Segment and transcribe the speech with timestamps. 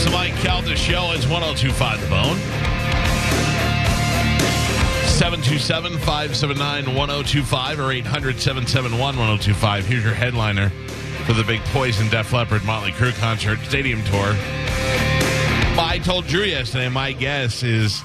[0.00, 1.12] It's the Mike Calta Show.
[1.12, 2.38] It's 1025 The Bone.
[5.04, 9.84] 727 579 1025 or 800 771 1025.
[9.84, 10.70] Here's your headliner
[11.26, 14.32] for the big Poison Def Leppard Motley Crue concert stadium tour.
[15.78, 18.00] I told Drew yesterday, my guess is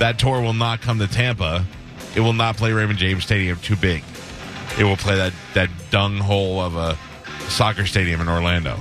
[0.00, 1.64] that tour will not come to Tampa.
[2.16, 4.02] It will not play Raymond James Stadium too big.
[4.76, 6.98] It will play that, that dung hole of a
[7.48, 8.80] soccer stadium in Orlando.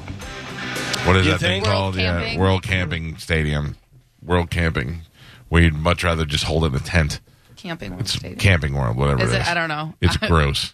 [1.08, 1.66] What is You that thing think?
[1.66, 1.96] called?
[1.96, 2.40] World Yeah, Camping?
[2.40, 3.76] World Camping Stadium.
[4.24, 5.02] World Camping.
[5.50, 7.20] We'd much rather just hold it in a tent.
[7.56, 8.40] Camping World It's Stadium.
[8.40, 9.42] Camping World, whatever Is it it?
[9.42, 9.48] is.
[9.48, 9.94] I don't know.
[10.02, 10.74] It's gross.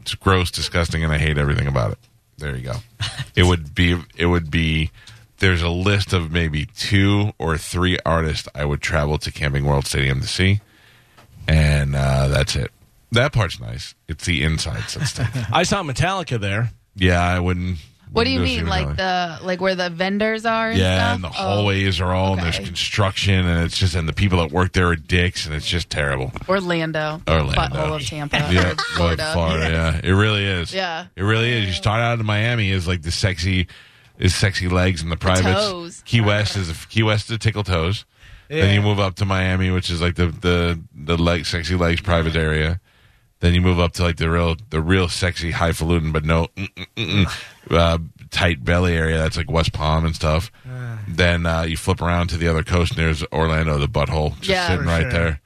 [0.00, 1.98] It's gross, disgusting, and I hate everything about it.
[2.38, 2.74] There you go.
[3.34, 4.00] It would be.
[4.16, 4.90] It would be.
[5.40, 9.86] There's a list of maybe two or three artists I would travel to Camping World
[9.86, 10.60] Stadium to see,
[11.46, 12.70] and uh, that's it.
[13.12, 13.94] That part's nice.
[14.08, 15.36] It's the insides that's tough.
[15.52, 16.70] I saw Metallica there.
[16.94, 17.78] Yeah, I wouldn't.
[18.12, 20.70] What do you wouldn't go see mean, like the like where the vendors are?
[20.70, 21.14] And Yeah, stuff?
[21.16, 21.30] and the Oh.
[21.32, 24.86] hallways are all, and there's construction, and it's just, and the people that work there
[24.88, 26.32] are dicks, and it's just terrible.
[26.48, 27.54] Orlando, Orlando.
[27.60, 29.30] butthole of Tampa, Yeah, or Florida.
[29.32, 29.70] Florida.
[30.02, 30.08] Yeah.
[30.10, 30.72] it really is.
[30.72, 31.06] Yeah.
[31.16, 31.66] it really is.
[31.66, 33.66] You start out in Miami is like the sexy,
[34.18, 35.44] is sexy legs and the privates.
[35.68, 36.02] toes.
[36.06, 38.04] Key West is Key West is tickle toes.
[38.48, 42.00] Then you move up to Miami, which is like the the the leg sexy legs
[42.00, 42.80] private area.
[43.40, 46.68] Then you move up to like the real the real sexy highfalutin, but no mm,
[46.74, 47.98] mm, mm, mm, uh,
[48.30, 49.18] tight belly area.
[49.18, 50.50] That's like West Palm and stuff.
[51.06, 54.48] then uh, you flip around to the other coast, and there's Orlando, the butthole, just
[54.48, 54.68] Yeah.
[54.68, 55.10] sitting For right sure.
[55.10, 55.40] there.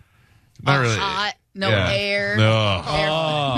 [0.62, 0.96] Not All really.
[0.98, 1.90] hot, no Yeah.
[1.92, 2.82] air, No.
[2.86, 3.06] air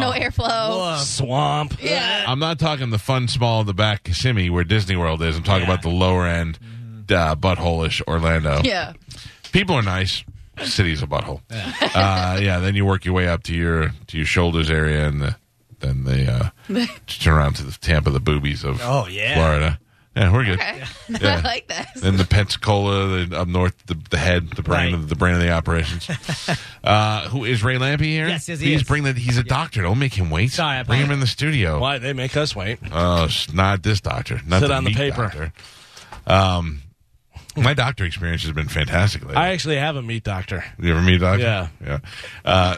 [0.00, 0.96] no airflow.
[0.98, 1.76] Swamp.
[1.82, 5.36] Yeah, I'm not talking the fun small of the back Kissimmee where Disney World is.
[5.36, 5.74] I'm talking Yeah.
[5.74, 6.58] about the lower end,
[7.10, 8.62] uh, butthole-ish Orlando.
[8.64, 8.94] yeah.
[9.52, 10.24] People are nice.
[10.64, 11.40] City's a butthole.
[11.50, 12.58] Uh, yeah.
[12.60, 15.36] Then you work your way up to your to your shoulders area, and the,
[15.80, 16.30] then the
[16.70, 19.34] uh, just turn around to the Tampa, the boobies of Oh, yeah.
[19.34, 19.78] Florida.
[20.14, 20.60] Yeah, we're good.
[20.60, 21.36] Okay, Yeah.
[21.38, 21.88] I like that.
[21.96, 24.94] Then the Pensacola, the, up north, the, the head, the brain, Right.
[24.94, 26.06] of the brain of the operations.
[26.84, 28.28] uh, who is Ray Lampe here?
[28.28, 28.86] Yes, yes, he Please is.
[28.86, 29.14] bring the.
[29.14, 29.80] He's a doctor.
[29.80, 30.52] Don't make him wait.
[30.52, 31.80] Sorry, I bring him in the studio.
[31.80, 32.78] Why they make us wait?
[32.92, 34.38] Oh, s- not this doctor.
[34.46, 35.22] Not Sit the on the paper.
[35.22, 35.52] Doctor.
[36.26, 36.82] Um,
[37.56, 39.22] my doctor experience has been fantastic.
[39.22, 39.36] Lately.
[39.36, 40.64] I actually have a meat doctor.
[40.78, 41.42] you ever meet a doctor?
[41.42, 41.68] Yeah.
[41.84, 41.98] yeah.
[42.44, 42.76] Uh,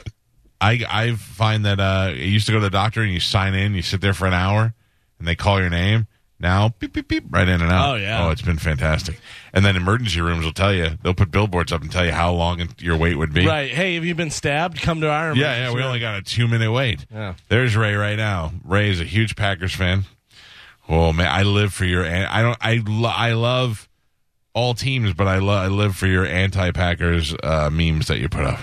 [0.60, 3.54] I I find that uh, you used to go to the doctor and you sign
[3.54, 4.74] in, you sit there for an hour,
[5.18, 6.06] and they call your name.
[6.40, 7.92] Now, beep beep beep, right in and out.
[7.92, 8.26] Oh, yeah.
[8.26, 9.18] Oh, it's been fantastic.
[9.52, 12.32] And then emergency rooms will tell you they'll put billboards up and tell you how
[12.32, 13.46] long your wait would be.
[13.46, 13.70] Right.
[13.70, 14.80] Hey, have you been stabbed?
[14.82, 15.34] Come to our.
[15.34, 15.72] Yeah, yeah.
[15.72, 17.06] We only got a two minute wait.
[17.10, 17.34] Yeah.
[17.48, 18.52] There's Ray right now.
[18.64, 20.04] Ray is a huge Packers fan.
[20.88, 22.04] Oh man, I live for your.
[22.04, 22.58] I don't.
[22.60, 23.88] I I love
[24.54, 25.64] all teams, but I love.
[25.64, 28.60] I live for your anti-Packers uh, memes that you put up.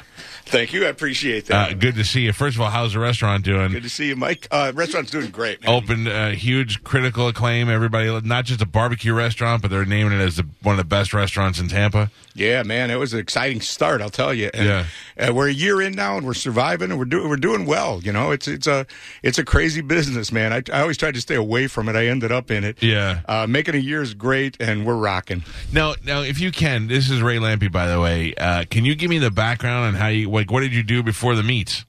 [0.52, 0.86] Thank you.
[0.86, 1.72] I appreciate that.
[1.72, 2.34] Uh, good to see you.
[2.34, 3.72] First of all, how's the restaurant doing?
[3.72, 4.48] Good to see you, Mike.
[4.52, 5.62] Uh, restaurant's doing great.
[5.64, 5.70] Man.
[5.74, 7.70] Opened uh, huge critical acclaim.
[7.70, 10.84] Everybody, not just a barbecue restaurant, but they're naming it as the, one of the
[10.84, 12.12] best restaurants in Tampa.
[12.34, 14.02] Yeah, man, it was an exciting start.
[14.02, 14.50] I'll tell you.
[14.54, 14.86] And, Yeah.
[15.30, 18.00] uh, we're a year in now, and we're surviving, and we're doing we're doing well.
[18.04, 18.86] You know, it's it's a
[19.22, 20.54] it's a crazy business, man.
[20.54, 21.96] I, I always tried to stay away from it.
[21.98, 22.82] I ended up in it.
[22.82, 23.20] Yeah.
[23.28, 25.44] Uh, making a year is great, and we're rocking.
[25.74, 28.34] Now, now, if you can, this is Ray Lampe, by the way.
[28.36, 30.52] Uh, can you give me the background on how you like?
[30.52, 31.86] What did you do before the meets?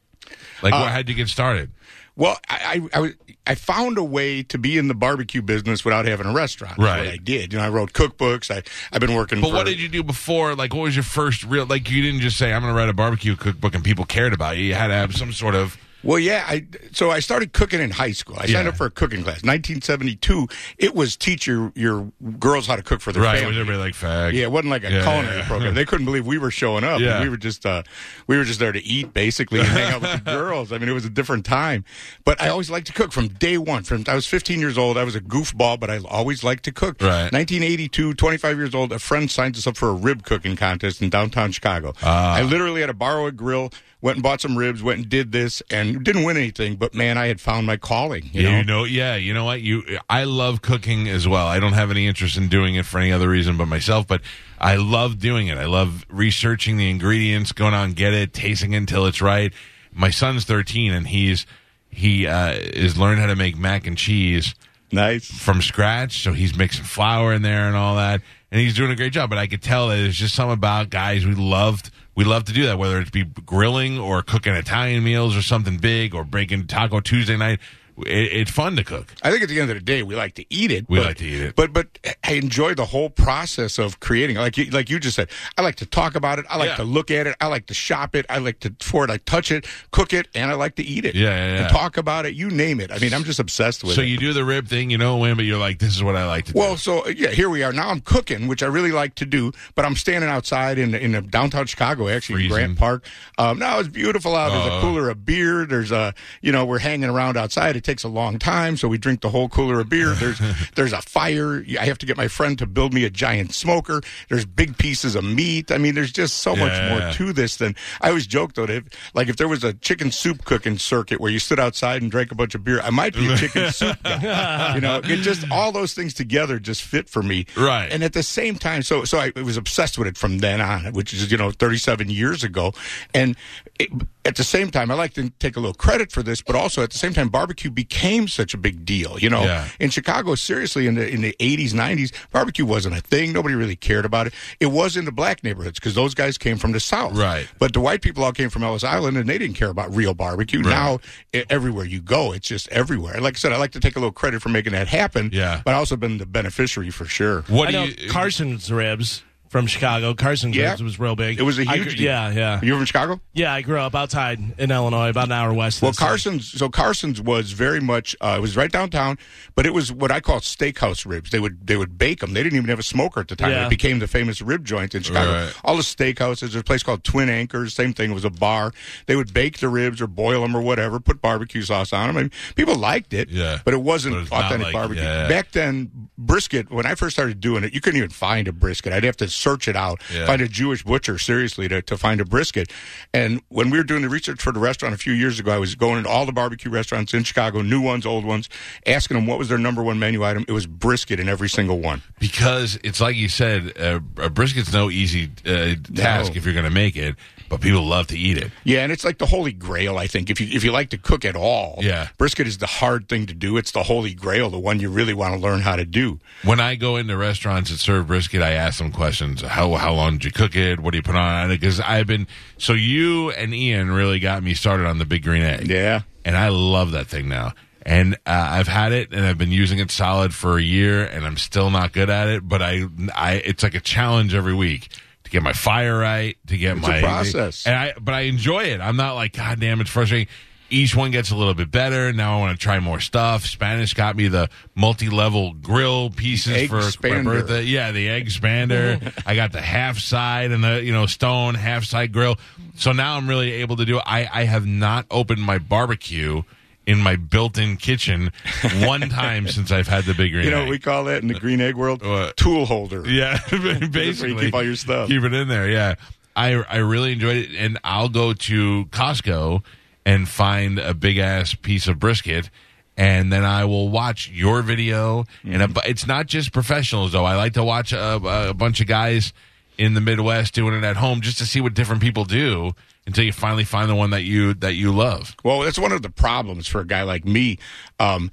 [0.62, 1.70] Like, what, uh, how'd you get started?
[2.14, 3.12] Well, I, I,
[3.46, 6.76] I, found a way to be in the barbecue business without having a restaurant.
[6.76, 6.98] Right.
[6.98, 7.52] what I did.
[7.52, 8.50] You know, I wrote cookbooks.
[8.50, 9.40] I I've been working.
[9.40, 10.54] But for, what did you do before?
[10.54, 11.64] Like, what was your first real?
[11.64, 14.34] Like, you didn't just say, "I'm going to write a barbecue cookbook," and people cared
[14.34, 14.64] about you.
[14.64, 15.78] You had to have some sort of.
[16.04, 16.44] Well, yeah.
[16.48, 18.36] I so I started cooking in high school.
[18.36, 18.68] I signed Yeah.
[18.70, 19.42] up for a cooking class.
[19.44, 20.48] 1972.
[20.78, 23.38] It was teach your your girls how to cook for their Right?
[23.38, 23.52] family.
[23.56, 24.32] Was everybody like fag?
[24.34, 25.46] Yeah, it wasn't like a Yeah, culinary yeah.
[25.46, 25.74] program.
[25.74, 27.00] They couldn't believe we were showing up.
[27.00, 27.20] Yeah.
[27.22, 27.82] We were just uh,
[28.26, 30.72] we were just there to eat basically and hang out with the girls.
[30.72, 31.84] I mean, it was a different time.
[32.24, 33.82] But I always liked to cook from day one.
[33.84, 36.72] From I was 15 years old, I was a goofball, but I always liked to
[36.72, 37.00] cook.
[37.00, 37.32] Right.
[37.32, 41.10] 1982, 25 years old, a friend signed us up for a rib cooking contest in
[41.10, 41.94] downtown Chicago.
[42.02, 42.34] Ah.
[42.36, 43.70] I literally had to borrow a grill.
[44.00, 44.82] Went and bought some ribs.
[44.82, 46.76] Went and did this, and didn't win anything.
[46.76, 48.24] But man, I had found my calling.
[48.32, 48.58] You yeah, know?
[48.58, 49.60] you know, yeah, you know what?
[49.62, 51.46] You, I love cooking as well.
[51.46, 54.20] I don't have any interest in doing it for any other reason but myself, but
[54.58, 55.58] I love doing it.
[55.58, 59.52] I love researching the ingredients, going out and get it, tasting it until it's right.
[59.92, 61.46] My son's 13 and he's
[61.90, 64.54] he uh, is learning how to make mac and cheese
[64.90, 65.26] Nice.
[65.26, 66.22] from scratch.
[66.22, 69.28] So he's mixing flour in there and all that, and he's doing a great job.
[69.28, 71.90] But I could tell that there's just something about guys we loved.
[72.14, 75.78] We love to do that, whether it be grilling or cooking Italian meals or something
[75.78, 77.58] big or breaking Taco Tuesday night.
[77.98, 79.12] It, it's fun to cook.
[79.22, 80.86] I think at the end of the day, we like to eat it.
[80.88, 81.56] We but, like to eat it.
[81.56, 84.36] but but I enjoy the whole process of creating.
[84.36, 85.28] Like you, like you just said,
[85.58, 86.46] I like to talk about it.
[86.48, 86.76] I like Yeah.
[86.76, 87.36] to look at it.
[87.40, 88.24] I like to shop it.
[88.30, 89.10] I like to for it.
[89.10, 91.14] I touch it, cook it, and I like to eat it.
[91.14, 91.68] Yeah, yeah, yeah.
[91.68, 92.34] Talk about it.
[92.34, 92.90] You name it.
[92.90, 93.96] I mean, I'm just obsessed with it.
[93.96, 94.06] So it.
[94.08, 96.26] you do the rib thing, you know, when, but you're like, this is what I
[96.26, 96.58] like to do.
[96.58, 97.72] Well, so yeah, here we are.
[97.72, 101.12] Now I'm cooking, which I really like to do, but I'm standing outside in in
[101.28, 102.66] downtown Chicago, actually in Freezing.
[102.74, 103.04] Grant Park.
[103.38, 104.50] Um, now it's beautiful out.
[104.50, 104.78] There's Uh.
[104.78, 105.66] a cooler of beer.
[105.66, 107.76] There's a you know we're hanging around outside.
[107.82, 110.10] It takes a long time, so we drink the whole cooler of beer.
[110.14, 110.40] There's
[110.76, 111.64] there's a fire.
[111.80, 114.02] I have to get my friend to build me a giant smoker.
[114.28, 115.72] There's big pieces of meat.
[115.72, 116.88] I mean, there's just so much Yeah.
[117.00, 118.66] more to this than I always joke though.
[118.66, 122.02] That if, like if there was a chicken soup cooking circuit where you stood outside
[122.02, 124.76] and drank a bunch of beer, I might be a chicken soup guy.
[124.76, 127.46] You know, it just all those things together just fit for me.
[127.56, 127.88] Right.
[127.90, 130.92] And at the same time, so so I was obsessed with it from then on,
[130.92, 132.72] which is you know 37 years ago,
[133.12, 133.34] and.
[133.80, 133.88] It,
[134.24, 136.80] at the same time, I like to take a little credit for this, but also
[136.84, 139.18] at the same time, barbecue became such a big deal.
[139.18, 139.68] You know, Yeah.
[139.80, 143.32] in Chicago, seriously, in the in the 80s, 90s, barbecue wasn't a thing.
[143.32, 144.34] Nobody really cared about it.
[144.60, 147.46] It was in the black neighborhoods because those guys came from the south, Right.
[147.58, 150.14] But the white people all came from Ellis Island, and they didn't care about real
[150.14, 150.60] barbecue.
[150.62, 151.00] Now,
[151.34, 153.20] e- everywhere you go, it's just everywhere.
[153.20, 155.30] Like I said, I like to take a little credit for making that happen.
[155.32, 155.60] Yeah.
[155.64, 157.42] but I also been the beneficiary for sure.
[157.48, 158.10] what I do know you?
[158.10, 159.22] Carson's ribs
[159.52, 160.14] from Chicago.
[160.14, 160.74] Carson's Yeah.
[160.82, 161.38] was real big.
[161.38, 162.00] It was a huge gr- deal.
[162.06, 163.20] Yeah, yeah, You're from Chicago?
[163.34, 163.52] yeah.
[163.52, 165.76] I grew up outside in Illinois, about an hour west.
[165.78, 165.92] of Well.
[165.92, 169.18] Carson's so Carson's was very much uh, it was right downtown,
[169.54, 171.30] but it was what I call steakhouse ribs.
[171.30, 172.32] They would they would bake them.
[172.32, 173.50] They didn't even have a smoker at the time.
[173.50, 173.66] Yeah.
[173.66, 175.30] It became the famous rib joint in Chicago.
[175.44, 175.54] Right.
[175.64, 176.40] All the steakhouses.
[176.40, 177.74] There's a place called Twin Anchors.
[177.74, 178.10] Same thing.
[178.10, 178.72] It was a bar.
[179.06, 180.98] They would bake the ribs or boil them or whatever.
[180.98, 182.16] Put barbecue sauce on them.
[182.16, 183.28] I mean, people liked it.
[183.28, 183.58] Yeah.
[183.66, 185.02] but it wasn't But authentic like- barbecue.
[185.04, 185.28] yeah.
[185.28, 186.70] Back then, brisket.
[186.70, 188.92] When I first started doing it, you couldn't even find a brisket.
[188.94, 190.26] I'd have to search it out, Yeah.
[190.26, 192.70] find a Jewish butcher seriously to, to find a brisket.
[193.12, 195.58] And when we were doing the research for the restaurant a few years ago, I
[195.58, 198.48] was going into all the barbecue restaurants in Chicago, new ones, old ones,
[198.86, 200.44] asking them what was their number one menu item.
[200.48, 202.02] It was brisket in every single one.
[202.20, 206.64] because it's like you said, uh, a brisket's no easy uh, task if you're going
[206.64, 207.16] to make it,
[207.52, 208.50] but people love to eat it.
[208.64, 209.98] Yeah, and it's like the holy grail.
[209.98, 212.08] I think if you if you like to cook at all, Yeah.
[212.16, 213.58] brisket is the hard thing to do.
[213.58, 216.18] It's the holy grail, the one you really want to learn how to do.
[216.44, 220.12] When I go into restaurants that serve brisket, I ask them questions: how how long
[220.14, 220.80] did you cook it?
[220.80, 221.60] What do you put on it?
[221.60, 222.26] Because I've been
[222.56, 225.68] so you and Ian really got me started on the big green egg.
[225.68, 226.00] Yeah.
[226.24, 227.52] and I love that thing now.
[227.84, 231.26] And uh, I've had it, and I've been using it solid for a year, and
[231.26, 232.48] I'm still not good at it.
[232.48, 232.84] But I,
[233.14, 234.88] I, it's like a challenge every week
[235.32, 237.66] get my fire right, to get It's my process.
[237.66, 238.80] And I, but I enjoy it.
[238.80, 240.28] I'm not like, God damn, it's frustrating.
[240.68, 242.12] Each one gets a little bit better.
[242.12, 243.44] Now I want to try more stuff.
[243.44, 247.62] Spanish got me the multi-level grill pieces for my birthday.
[247.62, 249.12] Yeah, the egg expander.
[249.26, 252.38] I got the half side and the you know stone half side grill.
[252.76, 254.02] So now I'm really able to do it.
[254.06, 256.42] I I have not opened my barbecue
[256.86, 258.32] in my built-in kitchen
[258.80, 260.44] one time since I've had the big green.
[260.44, 260.64] You know egg.
[260.64, 262.04] what we call that in the green egg world?
[262.04, 262.36] What?
[262.36, 263.04] Tool holder.
[263.12, 263.38] Yeah,
[263.90, 265.08] basically keep all your stuff.
[265.08, 265.68] Keep it in there.
[265.68, 265.96] Yeah,
[266.34, 269.62] I I really enjoyed it, and I'll go to Costco
[270.06, 272.48] and find a big ass piece of brisket.
[272.96, 275.62] And then I will watch your video, and mm-hmm.
[275.62, 277.24] a, bu- it's not just professionals though.
[277.24, 279.32] I like to watch a, a bunch of guys
[279.76, 282.72] in the Midwest doing it at home just to see what different people do
[283.06, 285.34] until you finally find the one that you that you love.
[285.44, 287.58] Well, that's one of the problems for a guy like me.
[287.98, 288.30] Um,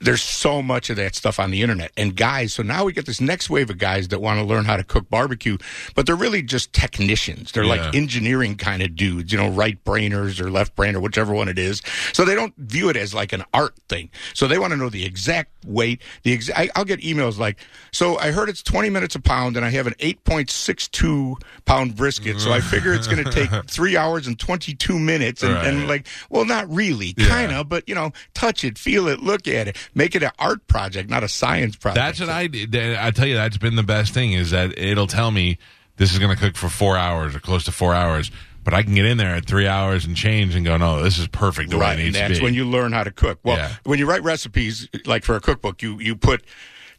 [0.00, 2.52] there's so much of that stuff on the internet, and guys.
[2.54, 4.84] So now we get this next wave of guys that want to learn how to
[4.84, 5.58] cook barbecue,
[5.94, 7.52] but they're really just technicians.
[7.52, 11.32] They're like engineering kind of dudes, you know, right brainers or left brain or whichever
[11.32, 11.82] one it is.
[12.12, 14.10] So they don't view it as like an art thing.
[14.34, 16.00] So they want to know the exact weight.
[16.22, 17.58] The exa- I, I'll get emails like,
[17.92, 22.40] "So I heard it's 20 minutes a pound, and I have an 8.62 pound brisket.
[22.40, 26.06] So I figure it's going to take three hours and 22 minutes." And, and like,
[26.30, 29.76] well, not really, kind of, but you know, touch it, feel it, look at it,
[29.94, 31.96] make it an art project, not a science project.
[32.04, 32.74] That's what I did.
[32.96, 35.58] I tell you, that's been the best thing is that it'll tell me
[35.96, 38.30] this is going to cook for four hours or close to four hours,
[38.64, 41.18] but I can get in there at three hours and change and go, no, this
[41.18, 42.44] is perfect the way right, it and needs that's to be.
[42.44, 43.38] when you learn how to cook.
[43.42, 43.72] Well, Yeah.
[43.84, 46.42] when you write recipes, like for a cookbook, you you put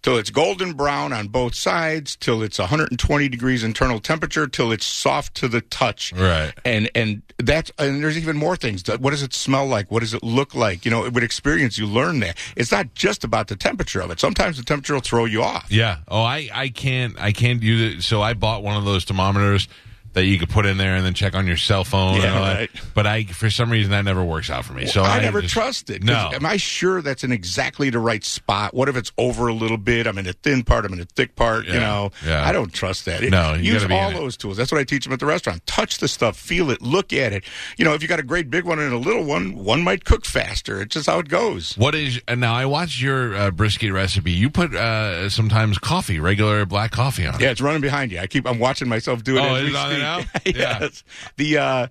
[0.03, 4.85] till it's golden brown on both sides, till it's 120 degrees internal temperature, till it's
[4.85, 6.13] soft to the touch.
[6.13, 6.53] Right.
[6.63, 8.83] And and that's and there's even more things.
[8.87, 9.89] What does it smell like?
[9.89, 10.85] What does it look like?
[10.85, 14.19] You know, with experience, you learn that it's not just about the temperature of it.
[14.19, 15.71] Sometimes the temperature will throw you off.
[15.71, 15.97] Yeah.
[16.07, 18.01] Oh, I, I can't I can't use it.
[18.03, 19.67] So I bought one of those thermometers
[20.13, 22.17] that you could put in there and then check on your cell phone.
[22.17, 22.57] Yeah, and all that.
[22.59, 22.69] right.
[22.93, 24.85] But I for some reason that never works out for me.
[24.85, 26.03] So I, I, never just- trust it.
[26.03, 26.31] No.
[26.33, 28.73] Am I sure that's in exactly the right spot?
[28.73, 30.07] What if it's over a little bit?
[30.07, 30.85] I'm in a thin part.
[30.85, 31.65] I'm in a thick part.
[31.65, 32.45] You know, yeah.
[32.47, 33.23] I don't trust that.
[33.23, 34.19] It- No, you use all in it.
[34.19, 34.57] those tools.
[34.57, 35.65] That's what I teach them at the restaurant.
[35.65, 37.43] Touch the stuff, feel it, look at it.
[37.77, 40.05] You know, if you got a great big one and a little one, one might
[40.05, 40.81] cook faster.
[40.81, 41.75] It's just how it goes.
[41.77, 42.53] What is and now?
[42.53, 44.31] I watched your uh, brisket recipe.
[44.31, 47.35] You put uh, sometimes coffee, regular black coffee on.
[47.35, 47.41] it.
[47.41, 48.19] Yeah, it's running behind you.
[48.19, 48.47] I keep.
[48.47, 49.41] I'm watching myself do it.
[49.41, 49.55] Oh,
[50.03, 50.55] as is we it on there speak.
[50.55, 50.61] now?
[50.61, 50.79] Yeah.
[50.81, 51.03] yes.
[51.37, 51.87] The uh,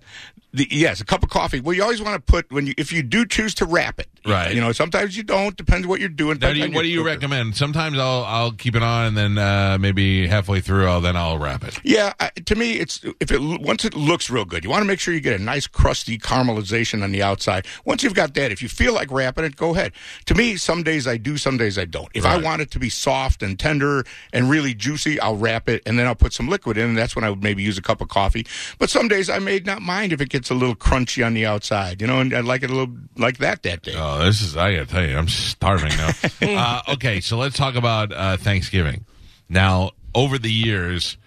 [0.53, 1.59] the yes, a cup of coffee.
[1.59, 4.07] Well, you always want to put when you if you do choose to wrap it.
[4.25, 4.53] Right.
[4.53, 5.55] You know, sometimes you don't.
[5.57, 6.37] Depends what you're doing.
[6.37, 7.09] Do you, what do you cooker.
[7.09, 7.57] recommend?
[7.57, 11.37] Sometimes I'll I'll keep it on and then uh, maybe halfway through I'll then I'll
[11.37, 11.79] wrap it.
[11.83, 14.87] Yeah, I, to me, it's if it once it looks real good, you want to
[14.87, 17.65] make sure you get a nice crusty caramelization on the outside.
[17.85, 19.91] Once you've got that, if you feel like wrapping it, go ahead.
[20.25, 22.09] To me, some days I do, some days I don't.
[22.13, 25.81] If I want it to be soft and tender and really juicy, I'll wrap it
[25.85, 27.81] and then I'll put some liquid in, and that's when I would maybe use a
[27.81, 28.45] cup of coffee.
[28.79, 31.45] But some days I may not mind if it gets a little crunchy on the
[31.45, 33.93] outside, you know, and I like it a little like that that day.
[33.95, 36.11] Oh, this is I gotta tell you, I'm starving now.
[36.41, 39.05] uh, okay, so let's talk about uh, Thanksgiving.
[39.49, 41.17] Now, over the years,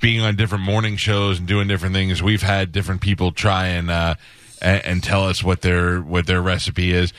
[0.00, 3.90] being on different morning shows and doing different things, we've had different people try and
[3.90, 4.14] uh,
[4.60, 7.12] and, and tell us what their what their recipe is.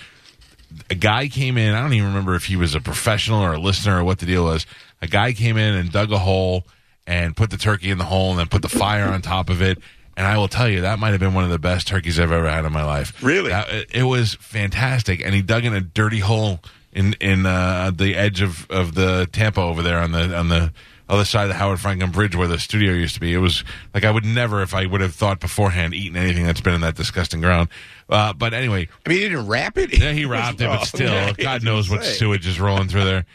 [0.89, 1.73] A guy came in.
[1.73, 4.25] I don't even remember if he was a professional or a listener or what the
[4.25, 4.65] deal was.
[5.01, 6.65] A guy came in and dug a hole
[7.05, 9.61] and put the turkey in the hole and then put the fire on top of
[9.61, 9.79] it.
[10.17, 12.31] And I will tell you, that might have been one of the best turkeys I've
[12.31, 13.23] ever had in my life.
[13.23, 13.51] Really?
[13.51, 15.21] That- it, it was fantastic.
[15.23, 16.59] And he dug in a dirty hole
[16.91, 20.73] in in uh, the edge of, of the Tampa over there on the on the
[21.09, 23.33] other side of the Howard Frankland Bridge where the studio used to be.
[23.33, 26.59] It was like I would never, if I would have thought beforehand, eaten anything that's
[26.59, 27.69] been in that disgusting ground.
[28.09, 29.97] Uh, but anyway, I mean, he didn't wrap it.
[29.97, 31.43] yeah, he wrapped it, Oh, but still, okay.
[31.43, 32.13] God knows what Say.
[32.13, 33.25] sewage is rolling through there.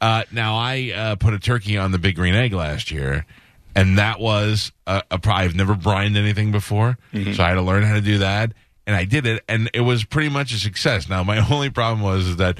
[0.00, 3.26] Uh, now, I uh, put a turkey on the Big Green Egg last year,
[3.74, 7.32] and that was a, a pro- I've never brined anything before, Mm-hmm.
[7.34, 8.52] so I had to learn how to do that,
[8.86, 11.08] and I did it, and it was pretty much a success.
[11.08, 12.58] Now, my only problem was is that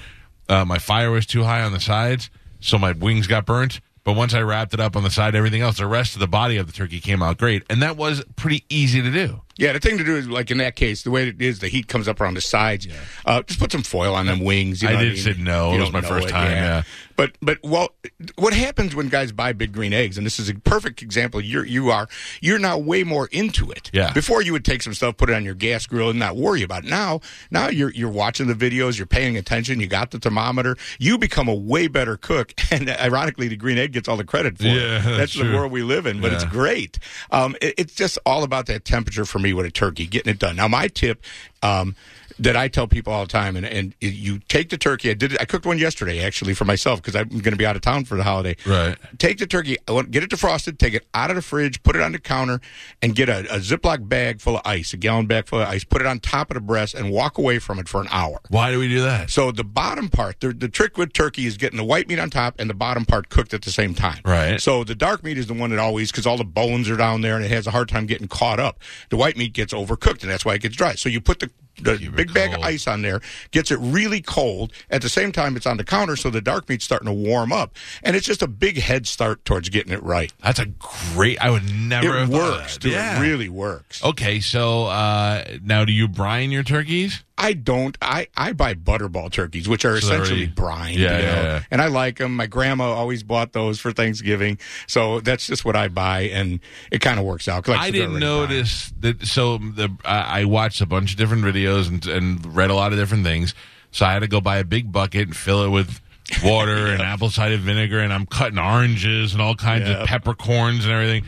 [0.48, 3.80] uh, my fire was too high on the sides, so my wings got burnt.
[4.02, 6.26] But once I wrapped it up on the side, everything else, the rest of the
[6.26, 9.42] body of the turkey came out great, and that was pretty easy to do.
[9.60, 11.68] Yeah, the thing to do is like in that case, the way it is, the
[11.68, 12.88] heat comes up around the sides.
[13.26, 14.82] Uh, just put some foil on them wings.
[14.82, 15.22] You I know what did mean?
[15.22, 15.72] said no.
[15.72, 16.82] You It was my first it, time, yeah.
[17.16, 17.90] But but well,
[18.36, 20.16] what happens when guys buy big green eggs?
[20.16, 21.38] And this is a perfect example.
[21.42, 22.08] You're you are
[22.40, 23.90] you're now way more into it.
[23.92, 24.10] Yeah.
[24.14, 26.62] Before you would take some stuff, put it on your gas grill, and not worry
[26.62, 26.90] about it.
[26.90, 30.78] Now now you're you're watching the videos, you're paying attention, you got the thermometer.
[30.98, 34.56] You become a way better cook, and ironically, the green egg gets all the credit
[34.56, 34.72] for it.
[34.76, 36.22] Yeah, that's that's the world we live in.
[36.22, 36.98] But it's great.
[37.30, 40.38] Um, it- it's just all about that temperature for me with a turkey, getting it
[40.38, 40.56] done.
[40.56, 41.22] Now, my tip
[41.62, 41.96] um,
[42.40, 45.10] that I tell people all the time, and, and you take the turkey.
[45.10, 45.38] I did.
[45.40, 48.04] I cooked one yesterday actually for myself because I'm going to be out of town
[48.04, 48.56] for the holiday.
[48.66, 48.96] Right.
[49.18, 49.76] Take the turkey.
[49.86, 50.78] I want get it defrosted.
[50.78, 51.82] Take it out of the fridge.
[51.82, 52.60] Put it on the counter,
[53.02, 55.84] and get a, a Ziploc bag full of ice, a gallon bag full of ice.
[55.84, 58.40] Put it on top of the breast, and walk away from it for an hour.
[58.48, 59.30] Why do we do that?
[59.30, 62.30] So the bottom part, the, the trick with turkey is getting the white meat on
[62.30, 64.20] top and the bottom part cooked at the same time.
[64.24, 64.60] Right.
[64.60, 67.20] So the dark meat is the one that always, because all the bones are down
[67.20, 68.78] there and it has a hard time getting caught up.
[69.10, 70.94] The white meat gets overcooked and that's why it gets dry.
[70.94, 71.50] So you put the,
[71.82, 73.20] the Keep big bag of ice on there,
[73.52, 74.72] gets it really cold.
[74.90, 77.52] At the same time, it's on the counter, so the dark meat's starting to warm
[77.52, 80.32] up, and it's just a big head start towards getting it right.
[80.42, 81.40] That's a great.
[81.40, 82.16] I would never.
[82.16, 82.74] It have thought works.
[82.74, 82.80] that.
[82.80, 82.92] dude.
[82.92, 83.18] Yeah.
[83.18, 84.02] It really works.
[84.04, 87.22] Okay, so uh, now do you brine your turkeys?
[87.38, 87.96] I don't.
[88.02, 90.96] I, I buy butterball turkeys, which are So essentially already- brined.
[90.98, 91.62] Yeah, you know, yeah, yeah.
[91.70, 92.36] And I like them.
[92.36, 96.60] My grandma always bought those for Thanksgiving, so that's just what I buy, and
[96.90, 97.66] it kind of works out.
[97.70, 99.24] I didn't notice that.
[99.26, 102.92] So the I I watched a bunch of different videos and and read a lot
[102.92, 103.54] of different things.
[103.92, 106.00] So I had to go buy a big bucket and fill it with
[106.44, 110.00] water and apple cider vinegar, and I'm cutting oranges and all kinds Yep.
[110.02, 111.24] of peppercorns and everything.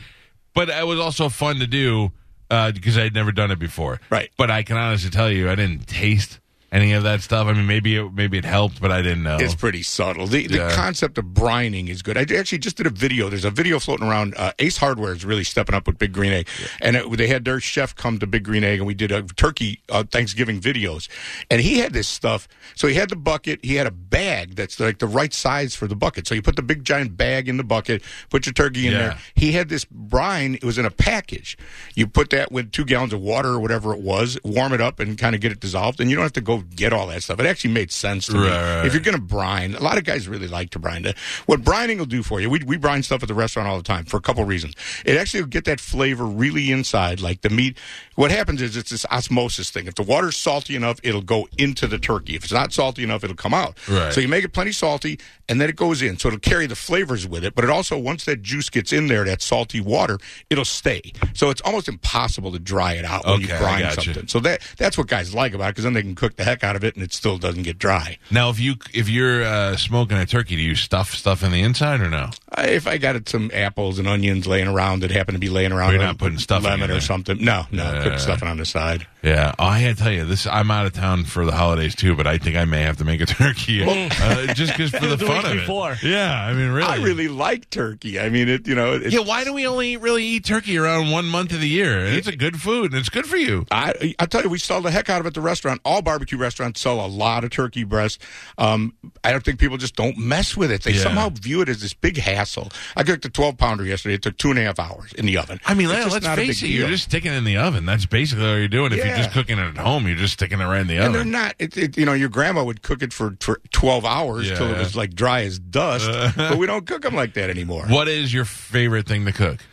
[0.54, 2.12] But it was also fun to do
[2.50, 4.00] uh, because I had never done it before.
[4.10, 4.30] Right.
[4.36, 6.38] But I can honestly tell you, I didn't taste
[6.72, 7.46] any of that stuff.
[7.46, 9.36] I mean, maybe it, maybe it helped, but I didn't know.
[9.38, 10.26] It's pretty subtle.
[10.26, 12.16] The, the concept of brining is good.
[12.16, 13.28] I actually just did a video.
[13.28, 14.34] There's a video floating around.
[14.36, 16.48] Uh, Ace Hardware is really stepping up with Big Green Egg,
[16.80, 19.22] and it, they had their chef come to Big Green Egg, and we did a
[19.22, 21.08] turkey uh, Thanksgiving videos.
[21.50, 22.48] And he had this stuff.
[22.74, 23.62] So he had the bucket.
[23.64, 26.26] He had a bag that's like the right size for the bucket.
[26.26, 28.98] So you put the big giant bag in the bucket, put your turkey in Yeah.
[28.98, 29.18] there.
[29.34, 30.54] He had this brine.
[30.54, 31.58] It was in a package.
[31.94, 35.00] You put that with two gallons of water or whatever it was, warm it up,
[35.00, 36.00] and kind of get it dissolved.
[36.00, 37.40] And you don't have to go get all that stuff.
[37.40, 38.40] It actually made sense to me.
[38.40, 38.86] Right, right.
[38.86, 41.04] If you're going to brine, a lot of guys really like to brine.
[41.04, 41.16] It.
[41.46, 43.82] What brining will do for you, we, we brine stuff at the restaurant all the
[43.82, 44.74] time for a couple reasons.
[45.04, 47.78] It actually will get that flavor really inside, like the meat.
[48.14, 49.86] What happens is it's this osmosis thing.
[49.86, 52.36] If the water's salty enough, it'll go into the turkey.
[52.36, 53.76] If it's not salty enough, it'll come out.
[53.88, 54.12] Right.
[54.12, 56.18] So you make it plenty salty, and then it goes in.
[56.18, 57.54] So it'll carry the flavors with it.
[57.54, 60.18] But it also, once that juice gets in there, that salty water,
[60.50, 61.12] it'll stay.
[61.34, 64.28] So it's almost impossible to dry it out when Okay, you brine something.
[64.28, 66.64] So that that's what guys like about it because then they can cook the heck
[66.64, 68.18] out of it and it still doesn't get dry.
[68.30, 71.62] Now, if you if you're uh, smoking a turkey, do you stuff stuff in the
[71.62, 72.30] inside or no?
[72.50, 75.72] I, if I got some apples and onions laying around that happen to be laying
[75.72, 77.42] around, You're not putting stuff lemon in or something.
[77.42, 78.02] No, no, Yeah.
[78.10, 79.06] put stuffing on the side.
[79.22, 82.16] Yeah, oh, I gotta tell you, this I'm out of town for the holidays too,
[82.16, 85.16] but I think I may have to make a turkey uh, just because for the
[85.16, 85.92] The fun week of before.
[85.92, 86.02] it.
[86.02, 88.18] Yeah, I mean, really, I really like turkey.
[88.18, 88.66] I mean, it.
[88.66, 91.60] You know, it, Yeah, why do we only really eat turkey around one month of
[91.60, 92.04] the year?
[92.04, 93.64] And It's a good food and it's good for you.
[93.70, 95.80] I I tell you, we sell the heck out of it at the restaurant.
[95.84, 98.20] All barbecue restaurants sell a lot of turkey breast.
[98.58, 100.82] Um, I don't think people just don't mess with it.
[100.82, 101.02] They Yeah.
[101.02, 102.70] somehow view it as this big hassle.
[102.96, 104.16] I cooked a twelve pounder yesterday.
[104.16, 105.60] It took two and a half hours in the oven.
[105.64, 107.86] I mean, It's let's face big it, you're just sticking it in the oven.
[107.86, 108.90] That's basically all you're doing.
[108.92, 111.06] If you're just cooking it at home, you're just sticking it right in the oven.
[111.06, 111.54] And they're not.
[111.58, 114.72] It, it, you know, your grandma would cook it for, for twelve hours till it
[114.72, 114.78] Yeah.
[114.78, 116.08] was like dry as dust.
[116.36, 117.84] but we don't cook them like that anymore.
[117.88, 119.60] What is your favorite thing to cook?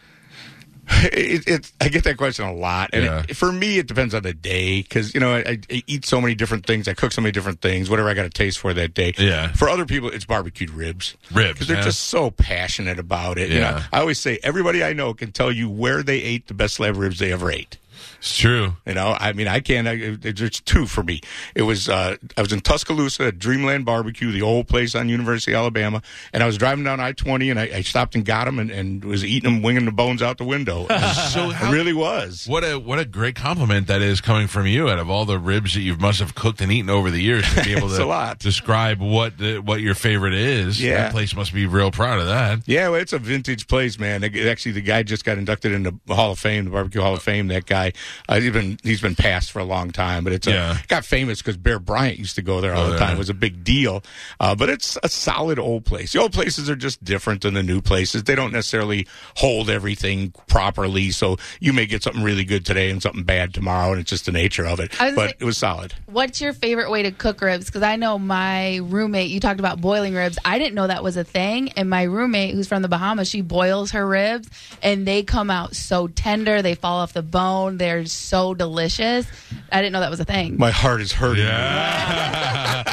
[0.91, 3.24] It, it, I get that question a lot, and Yeah.
[3.29, 6.19] it, for me, it depends on the day because you know I, I eat so
[6.19, 8.74] many different things, I cook so many different things, whatever I got a taste for
[8.74, 9.13] that day.
[9.15, 9.50] Yeah.
[9.53, 11.15] For other people, it's barbecued ribs.
[11.31, 11.84] Ribs, because they're yeah.
[11.84, 13.50] just so passionate about it.
[13.50, 13.69] You Yeah.
[13.72, 16.74] know, I always say everybody I know can tell you where they ate the best
[16.75, 17.77] slab ribs they ever ate.
[18.19, 18.73] It's true.
[18.85, 19.88] You know, I mean, I can't.
[19.88, 21.21] I, it- there's two for me.
[21.55, 25.53] It was uh, I was in Tuscaloosa at Dreamland Barbecue, the old place on University
[25.53, 26.01] of Alabama,
[26.33, 29.03] and I was driving down I-20, and I, I stopped and got them, and, and
[29.05, 30.88] was eating them, winging the bones out the window.
[31.29, 32.45] So it really was.
[32.47, 34.89] What a what a great compliment that is coming from you.
[34.89, 37.43] Out of all the ribs that you must have cooked and eaten over the years,
[37.53, 40.81] to be able to describe what the, what your favorite is.
[40.81, 41.03] Yeah.
[41.03, 42.67] that place must be real proud of that.
[42.67, 44.23] Yeah, well, it's a vintage place, man.
[44.23, 47.21] Actually, the guy just got inducted into the Hall of Fame, the Barbecue Hall of
[47.23, 47.47] Fame.
[47.47, 47.93] That guy,
[48.27, 50.77] uh, he's been he's been passed for a long time, but it's a, Yeah.
[50.87, 52.99] got famous because Bear Bryant used to go there all Oh, the yeah.
[52.99, 53.15] time.
[53.15, 54.03] It was a big deal.
[54.39, 56.13] Uh, but it's a solid old place.
[56.13, 58.23] The old places are just different than the new places.
[58.23, 63.01] They don't necessarily hold everything properly, so you may get something really good today and
[63.01, 64.91] something bad tomorrow, and it's just the nature of it.
[64.91, 65.93] But gonna say- it was solid.
[66.05, 67.65] What's your favorite way to cook ribs?
[67.65, 70.37] Because I know my roommate, you talked about boiling ribs.
[70.43, 71.72] I didn't know that was a thing.
[71.77, 74.50] And my roommate, who's from the Bahamas, she boils her ribs
[74.81, 76.61] and they come out so tender.
[76.61, 77.77] They fall off the bone.
[77.77, 79.25] They're so delicious.
[79.72, 80.57] I didn't know that was a thing.
[80.57, 81.46] My heart is hurting.
[81.46, 82.83] Yeah,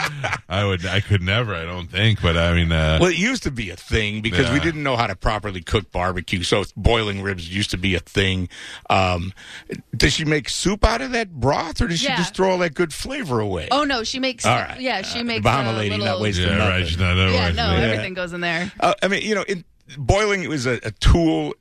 [0.49, 0.85] I would.
[0.87, 1.55] I could never.
[1.55, 2.21] I don't think.
[2.23, 4.97] But I mean, uh, Well, it used to be a thing because we didn't know
[4.97, 6.42] how to properly cook barbecue.
[6.42, 8.49] So boiling ribs used to be a thing.
[8.90, 9.33] Um,
[9.97, 12.75] does she make soup out of that broth, or does she just throw all that
[12.75, 13.69] good flavor away?
[13.71, 14.05] Oh, no.
[14.05, 14.81] She makes, All right.
[14.81, 16.71] yeah, she Uh, makes Bahama a lady, not wasting yeah, nothing.
[16.71, 16.87] right.
[16.87, 17.81] She's not Yeah, no, yeah.
[17.81, 18.71] everything goes in there.
[18.81, 19.64] Uh, I mean, you know, it,
[19.99, 21.55] boiling is a, a tool.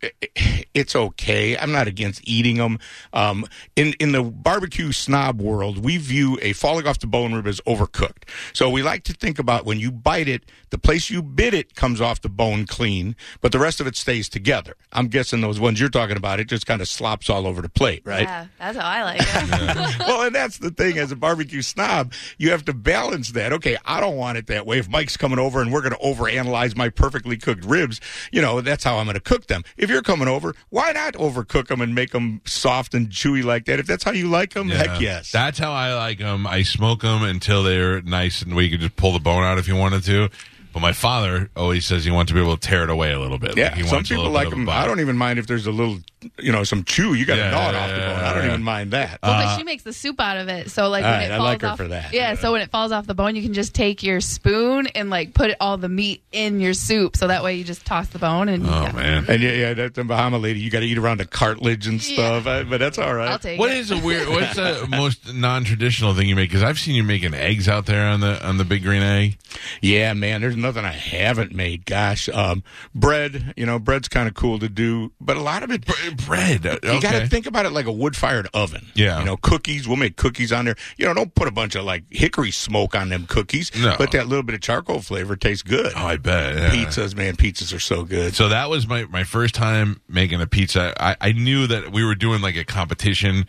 [0.74, 1.58] It's okay.
[1.58, 2.80] I'm not against eating them.
[3.14, 7.48] Um, in in the barbecue snob world, we view a falling off the bone rib
[7.48, 8.24] as overcooked.
[8.54, 11.76] So we like to think about when you bite it, the place you bit it
[11.76, 14.76] comes off the bone clean, but the rest of it stays together.
[14.92, 17.70] I'm guessing those ones you're talking about, it just kind of slops all over the
[17.70, 18.24] plate, right?
[18.24, 20.00] Yeah, that's how I like it.
[20.00, 23.54] well, and that's the thing as a barbecue snob, you have to balance that.
[23.54, 24.80] Okay, I don't want it that way.
[24.80, 28.02] If Mike's coming over and we're going to overanalyze my perfectly cooked ribs,
[28.32, 29.64] you know, that's how I'm going to cook them.
[29.78, 33.66] If you're coming over, why not overcook them and make them soft and chewy like
[33.66, 33.80] that?
[33.80, 35.32] If that's how you like them, heck yes.
[35.32, 36.46] That's how I like them.
[36.46, 39.58] I smoke them until they're nice and we you can just pull the bone out
[39.58, 40.30] if you wanted to.
[40.76, 43.20] But my father always says he wants to be able to tear it away a
[43.20, 43.56] little bit.
[43.56, 44.70] yeah, Like, he some wants people little like bit of a them.
[44.70, 46.00] I don't even mind if there's a little,
[46.38, 47.14] you know, some chew.
[47.14, 48.24] You got to Yeah, gnaw it yeah, off the yeah, bone.
[48.26, 48.50] I don't yeah.
[48.50, 49.20] even mind that.
[49.24, 50.70] Well, but uh, she makes the soup out of it.
[50.72, 52.12] So like when right, it I falls like her off, for that.
[52.12, 55.10] Yeah, so when it falls off the bone, you can just take your spoon and
[55.10, 57.16] like put all the meat in your soup.
[57.16, 58.92] So that way you just toss the bone and Oh yeah.
[58.92, 59.26] man.
[59.30, 62.06] and yeah, yeah, that the Bahama lady, you got to eat around the cartilage and
[62.06, 62.16] Yeah.
[62.42, 62.48] stuff.
[62.48, 63.30] I- but that's all right.
[63.30, 63.78] I'll take What it.
[63.78, 64.28] is a weird?
[64.28, 66.50] What's the most non-traditional thing you make?
[66.50, 69.38] Because I've seen you making eggs out there on the on the big green egg.
[69.82, 71.86] Yeah, man, there's nothing I haven't made.
[71.86, 75.72] Gosh, um, bread, you know, bread's kind of cool to do, but a lot of
[75.72, 76.64] it, Bre- bread.
[76.66, 78.88] you got to think about it like a wood-fired oven.
[78.96, 79.20] Yeah.
[79.20, 79.88] you know, cookies.
[79.88, 80.76] We'll make cookies on there.
[80.98, 83.72] You know, don't put a bunch of like hickory smoke on them cookies.
[83.76, 83.96] No.
[83.98, 85.94] but that little bit of charcoal flavor tastes good.
[85.96, 86.56] Oh, I bet.
[86.56, 86.70] yeah.
[86.70, 88.36] Pizzas, man, pizzas are so good.
[88.36, 90.94] So that was my, my first time making a pizza.
[91.00, 93.46] I, I knew that we were doing like a competition.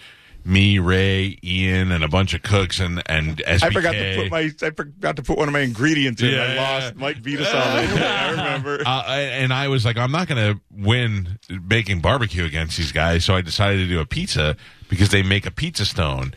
[0.48, 3.62] Me, Ray, Ian, and a bunch of cooks, and and SBK.
[3.64, 6.28] I forgot to put my I forgot to put one of my ingredients in.
[6.28, 6.60] I Yeah.
[6.84, 6.94] lost.
[6.96, 7.60] Mike beat us all.
[7.62, 8.82] I remember.
[8.86, 13.24] Uh, and I was like, I'm not going to win making barbecue against these guys.
[13.24, 14.56] So I decided to do a pizza
[14.88, 16.32] because they make a pizza stone.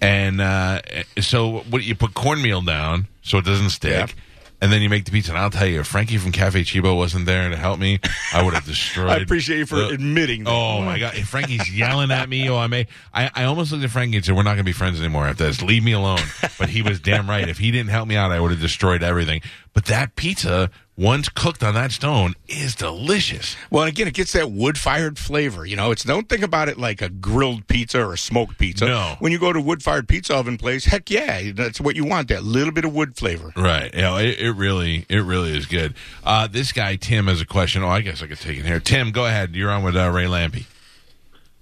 [0.00, 0.80] and uh,
[1.20, 3.92] so what you put cornmeal down so it doesn't stick.
[4.08, 4.22] Yeah.
[4.62, 5.32] And then you make the pizza.
[5.32, 7.98] And I'll tell you, if Frankie from Cafe Chibo wasn't there to help me,
[8.32, 9.10] I would have destroyed.
[9.10, 10.50] I appreciate you for the- admitting that.
[10.52, 11.16] Oh my god!
[11.16, 12.86] If Frankie's yelling at me, oh, I may.
[13.12, 15.26] I, I almost looked at Frankie and said, "We're not going to be friends anymore
[15.26, 15.60] after this.
[15.62, 16.20] Leave me alone."
[16.60, 17.48] But he was damn right.
[17.48, 19.42] If he didn't help me out, I would have destroyed everything.
[19.72, 23.56] But that pizza, once cooked on that stone, is delicious.
[23.70, 25.64] Well, and again, it gets that wood-fired flavor.
[25.64, 28.86] You know, it's don't think about it like a grilled pizza or a smoked pizza.
[28.86, 29.16] No.
[29.18, 32.28] When you go to a wood-fired pizza oven place, heck yeah, that's what you want.
[32.28, 33.52] That little bit of wood flavor.
[33.56, 33.94] Right.
[33.94, 35.94] You know, it, it really, it really is good.
[36.24, 37.82] Uh, this guy Tim has a question.
[37.82, 38.80] Oh, I guess I could take it here.
[38.80, 39.54] Tim, go ahead.
[39.54, 40.66] You're on with uh, Ray Lampe.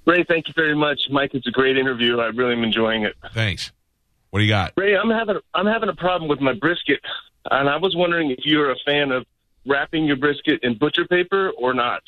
[0.06, 1.30] Ray, thank you very much, Mike.
[1.34, 2.18] It's a great interview.
[2.18, 3.14] I really am enjoying it.
[3.32, 3.70] Thanks.
[4.30, 4.72] What do you got?
[4.76, 7.00] Ray, I'm having I'm having a problem with my brisket,
[7.50, 9.26] and I was wondering if you're a fan of
[9.66, 12.02] wrapping your brisket in butcher paper or not.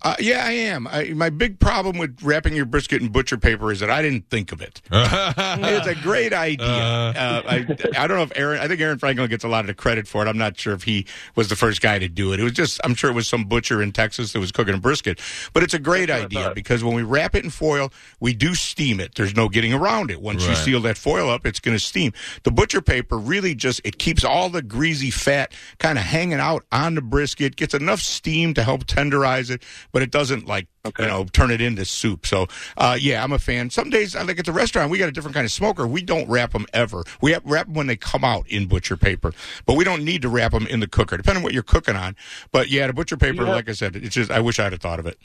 [0.00, 0.86] Uh, yeah, I am.
[0.86, 4.30] I, my big problem with wrapping your brisket in butcher paper is that I didn't
[4.30, 4.80] think of it.
[4.92, 6.66] it's a great idea.
[6.66, 8.60] Uh, I, I don't know if Aaron.
[8.60, 10.28] I think Aaron Franklin gets a lot of the credit for it.
[10.28, 12.38] I'm not sure if he was the first guy to do it.
[12.38, 12.80] It was just.
[12.84, 15.20] I'm sure it was some butcher in Texas that was cooking a brisket.
[15.52, 17.92] But it's a great That's what I idea because when we wrap it in foil,
[18.20, 19.16] we do steam it.
[19.16, 20.20] There's no getting around it.
[20.20, 22.12] Once you seal that foil up, it's going to steam.
[22.44, 26.64] The butcher paper really just it keeps all the greasy fat kind of hanging out
[26.70, 27.56] on the brisket.
[27.56, 31.02] Gets enough steam to help tenderize it, but it doesn't like Okay.
[31.02, 32.26] you know turn it into soup.
[32.26, 32.46] So
[32.76, 33.68] uh, yeah, I'm a fan.
[33.70, 35.86] Some days, I like at the restaurant, we got a different kind of smoker.
[35.86, 37.04] We don't wrap them ever.
[37.20, 39.32] We wrap them when they come out in butcher paper,
[39.66, 41.96] but we don't need to wrap them in the cooker, depending on what you're cooking
[41.96, 42.16] on.
[42.52, 43.50] But yeah, the butcher paper, Yeah.
[43.54, 45.18] like I said, it's just I wish I'd have thought of it.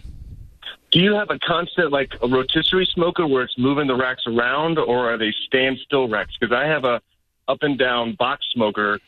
[0.91, 4.78] Do you have a constant like a rotisserie smoker where it's moving the racks around,
[4.78, 6.34] or are they standstill racks?
[6.39, 7.02] Because I have a
[7.47, 8.99] up and down box smoker,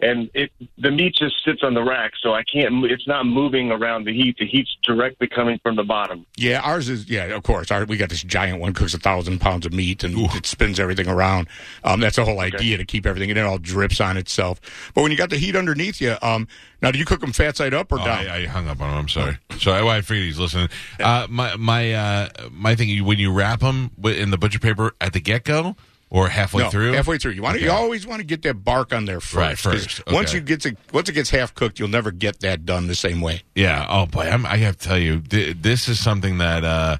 [0.00, 2.84] and it the meat just sits on the rack, so I can't.
[2.84, 4.36] It's not moving around the heat.
[4.38, 6.26] The heat's directly coming from the bottom.
[6.36, 7.70] Yeah, ours is yeah, of course.
[7.70, 10.80] Our, we got this giant one cooks a thousand pounds of meat and it spins
[10.80, 11.46] everything around.
[11.84, 14.60] Um, that's the whole idea to keep everything and it all drips on itself.
[14.94, 16.48] But when you got the heat underneath you, um,
[16.82, 18.26] now do you cook them fat side up or Oh, down?
[18.26, 18.96] I, I hung up on him.
[18.98, 19.38] I'm sorry.
[19.58, 20.68] So I, I figured he's listening.
[20.98, 25.12] Uh, my my uh, my thing when you wrap them in the butcher paper at
[25.12, 25.76] the get go
[26.14, 26.92] or halfway no, through.
[26.92, 27.32] halfway through.
[27.32, 29.34] You want to, you always want to get that bark on there first.
[29.34, 30.06] Right, first.
[30.06, 32.94] Once you get to once it gets half cooked, you'll never get that done the
[32.94, 33.42] same way.
[33.56, 33.84] Yeah.
[33.88, 36.98] Oh boy, I'm, I have to tell you, th- this is something that uh,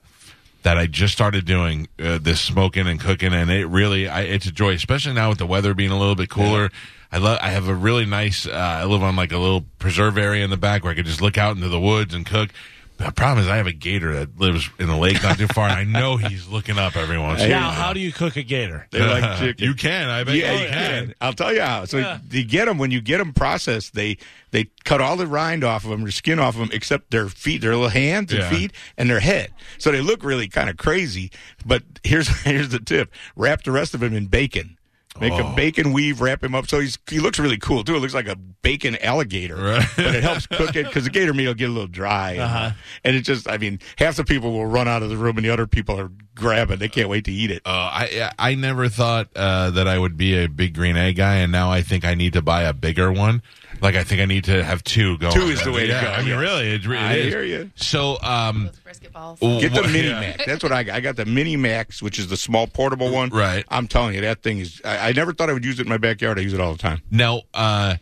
[0.64, 1.86] that I just started doing.
[1.96, 5.38] Uh, this smoking and cooking, and it really, I, it's a joy, especially now with
[5.38, 6.72] the weather being a little bit cooler.
[7.12, 7.38] I love.
[7.40, 8.48] I have a really nice.
[8.48, 11.06] Uh, I live on like a little preserve area in the back where I could
[11.06, 12.50] just look out into the woods and cook.
[12.96, 15.68] The problem is, I have a gator that lives in the lake not too far,
[15.68, 17.72] and I know he's looking up every once in a Now, while.
[17.72, 18.86] how do you cook a gator?
[18.92, 19.66] They like chicken.
[19.66, 20.08] You can.
[20.08, 21.06] I bet Yeah, you you can.
[21.06, 21.14] can.
[21.20, 21.86] I'll tell you how.
[21.86, 22.18] So Yeah.
[22.30, 23.94] you get them when you get them processed.
[23.94, 24.16] They
[24.52, 27.28] they cut all the rind off of them, or skin off of them, except their
[27.28, 28.48] feet, their little hands and Yeah.
[28.50, 29.52] feet, and their head.
[29.78, 31.32] So they look really kind of crazy.
[31.66, 34.73] But here's here's the tip: wrap the rest of them in bacon.
[35.20, 35.52] Make Oh.
[35.52, 37.94] a bacon weave, wrap him up so he's he looks really cool too.
[37.94, 39.86] It looks like a bacon alligator, Right.
[39.96, 42.40] but it helps cook it because the gator meat will get a little dry, and,
[42.40, 42.70] Uh-huh.
[43.04, 45.44] and it just I mean half the people will run out of the room and
[45.46, 46.78] the other people are grabbing.
[46.78, 47.62] They can't wait to eat it.
[47.64, 51.36] Uh, I I never thought uh, that I would be a big green egg guy,
[51.36, 53.40] and now I think I need to buy a bigger one.
[53.84, 55.34] Like I think I need to have two going.
[55.34, 56.38] Two is the way to go, I mean, yeah.
[56.38, 57.26] really, it, it I is.
[57.26, 57.70] hear you.
[57.74, 59.38] So, um, brisket balls.
[59.40, 60.20] Get the Mini yeah.
[60.20, 60.46] Mac.
[60.46, 60.94] That's what I got.
[60.96, 63.28] I got the Mini Max, which is the small portable one.
[63.28, 63.62] Right.
[63.68, 64.80] I'm telling you, that thing is.
[64.86, 66.38] I, I never thought I would use it in my backyard.
[66.38, 67.02] I use it all the time.
[67.10, 67.96] Now, uh,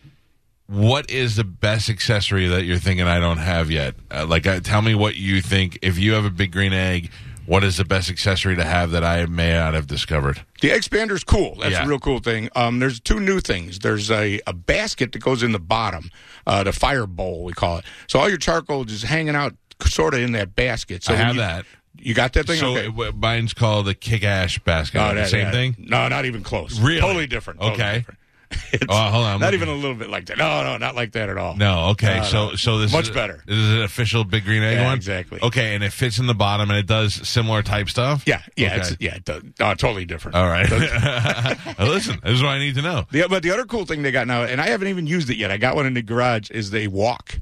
[0.69, 3.97] what is the best accessory that you're thinking I don't have yet?
[4.09, 5.81] Uh, like, uh, tell me what you think.
[5.83, 7.11] If you have a big green egg,
[7.47, 10.45] what is the best accessory to have that I may not have discovered?
[10.61, 11.57] The expander's cool.
[11.61, 11.85] That's Yeah.
[11.85, 12.49] a real cool thing.
[12.55, 13.81] Um, there's two new things.
[13.81, 16.11] There's a, a basket that goes in the bottom,
[16.47, 17.85] uh, the fire bowl we call it.
[18.07, 19.55] So all your charcoal is hanging out
[19.87, 21.03] sort of in that basket.
[21.05, 21.67] So I have you- that.
[22.05, 22.59] You got that thing?
[22.59, 22.89] So okay.
[22.89, 24.99] it- mine's called the kick ash basket.
[24.99, 25.77] No, that- same that- thing.
[25.79, 26.81] No, not even close.
[26.81, 27.01] Really?
[27.01, 27.61] Totally different.
[27.61, 27.99] Totally Okay.
[27.99, 28.19] different.
[28.73, 30.39] It's Oh, hold on, Not even a little bit like that.
[30.39, 31.57] No, no, not like that at all.
[31.57, 32.19] No, okay.
[32.19, 32.55] No, so no.
[32.57, 33.43] so this Much is, better.
[33.47, 34.97] This is an official big green egg Yeah, one.
[34.97, 35.41] exactly.
[35.43, 38.23] Okay, and it fits in the bottom, and it does similar type stuff.
[38.27, 38.77] Yeah, yeah, Okay.
[38.79, 39.15] it's, yeah.
[39.17, 40.37] It does, no, totally different.
[40.37, 40.69] All right.
[41.79, 43.07] Listen, this is what I need to know.
[43.11, 45.37] The, but the other cool thing they got now, and I haven't even used it
[45.37, 45.51] yet.
[45.51, 46.51] I got one in the garage.
[46.51, 47.41] Is they wok.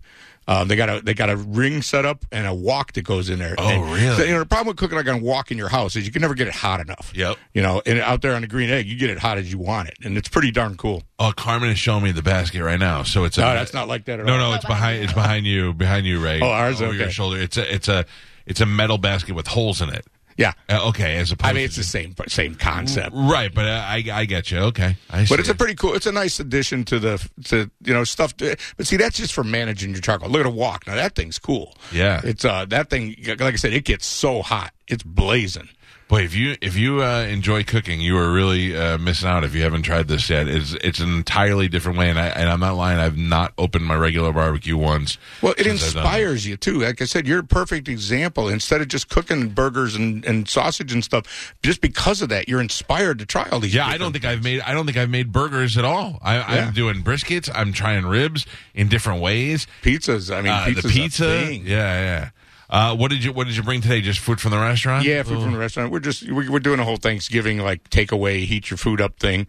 [0.48, 3.31] Um, they got a they got a ring set up and a wok that goes
[3.31, 3.55] in there.
[3.57, 4.16] Oh, And really?
[4.16, 6.05] So, you know, the problem with cooking like on a wok in your house is
[6.07, 7.12] you can never get it hot enough.
[7.14, 7.37] Yep.
[7.55, 9.59] You know, and out there on the green egg, you get it hot as you
[9.59, 11.05] want it, and it's pretty darn cool.
[11.20, 13.05] Oh, Carmen is showing me the basket right now.
[13.05, 14.38] So it's a, No, that's not like that at No, all.
[14.50, 15.05] no, it's behind.
[15.05, 15.72] It's behind you.
[15.72, 16.40] Behind you, Ray.
[16.40, 16.83] Oh, ours?
[16.83, 17.38] over your shoulder.
[17.38, 17.72] It's a.
[17.72, 18.05] It's a.
[18.46, 20.05] It's a metal basket with holes in it.
[20.40, 20.55] Yeah.
[20.70, 21.50] Uh, okay, as opposed.
[21.50, 23.11] I mean, it's to the same same concept.
[23.14, 24.59] right, but uh, I I get you.
[24.59, 25.35] Okay, I see.
[25.35, 25.92] But it's a pretty cool.
[25.94, 28.35] It's a nice addition to the to you know stuff.
[28.38, 30.31] To, but see, that's just for managing your charcoal.
[30.31, 30.87] Look at a wok.
[30.87, 31.76] Now that thing's cool.
[31.92, 32.22] Yeah.
[32.24, 33.16] It's uh that thing.
[33.26, 34.72] Like I said, it gets so hot.
[34.88, 35.68] It's blazing.
[36.10, 39.54] Boy, if you if you uh, enjoy cooking, you are really uh, missing out if
[39.54, 40.48] you haven't tried this yet.
[40.48, 42.98] It's it's an entirely different way, and I and I'm not lying.
[42.98, 45.18] I've not opened my regular barbecue once.
[45.40, 46.80] Well, it since I've done inspires you too.
[46.80, 48.48] Like I said, you're a perfect example.
[48.48, 52.60] Instead of just cooking burgers and, and sausage and stuff, just because of that, you're
[52.60, 53.72] inspired to try all these.
[53.72, 54.62] Yeah, I don't think I've made.
[54.62, 56.18] I don't think I've made burgers at all.
[56.22, 56.66] I, Yeah.
[56.66, 57.48] I'm doing briskets.
[57.54, 59.68] I'm trying ribs in different ways.
[59.82, 60.36] pizzas.
[60.36, 61.24] I mean, Uh, pizza's the pizza.
[61.46, 61.66] thing.
[61.66, 62.30] Yeah, yeah.
[62.70, 64.00] Uh, what did you What did you bring today?
[64.00, 65.04] Just food from the restaurant?
[65.04, 65.90] Yeah, food from the restaurant.
[65.90, 69.46] We're just we- we're doing a whole Thanksgiving like takeaway, heat your food up thing.